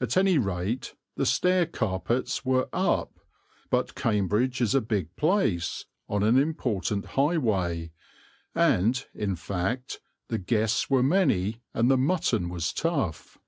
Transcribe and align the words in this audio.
At 0.00 0.16
any 0.16 0.38
rate, 0.38 0.94
the 1.16 1.26
stair 1.26 1.66
carpets 1.66 2.44
were 2.44 2.68
"up"; 2.72 3.18
but 3.68 3.96
Cambridge 3.96 4.60
is 4.60 4.76
a 4.76 4.80
big 4.80 5.16
place, 5.16 5.86
on 6.08 6.22
an 6.22 6.38
important 6.38 7.04
highway, 7.04 7.90
and, 8.54 9.04
in 9.12 9.34
fact, 9.34 9.98
the 10.28 10.38
guests 10.38 10.88
were 10.88 11.02
many 11.02 11.62
and 11.74 11.90
the 11.90 11.98
mutton 11.98 12.48
was 12.48 12.72
tough. 12.72 13.38